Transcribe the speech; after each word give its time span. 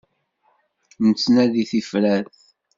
Nettnadi 1.07 1.63
tifrat. 1.69 2.33